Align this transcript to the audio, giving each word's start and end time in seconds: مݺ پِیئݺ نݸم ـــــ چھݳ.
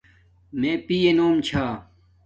مݺ 0.59 0.71
پِیئݺ 0.85 1.11
نݸم 1.17 1.35
ـــــ 1.41 1.45
چھݳ. 1.47 1.65